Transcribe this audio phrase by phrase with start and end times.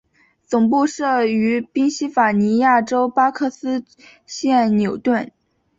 [0.47, 3.85] 总部设于宾西法尼亚州巴克斯
[4.25, 5.31] 县纽顿。